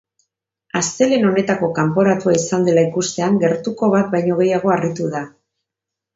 [0.79, 5.25] Astelehen honetako kanporatua izan dela ikustean gertuko bat baino gehiago harritu da.